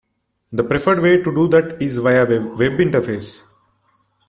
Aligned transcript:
The 0.51 0.63
preferred 0.63 0.99
way 1.01 1.21
to 1.21 1.31
do 1.31 1.47
that 1.49 1.79
is 1.79 1.99
via 1.99 2.23
a 2.23 2.27
Web 2.55 2.71
interface. 2.79 3.43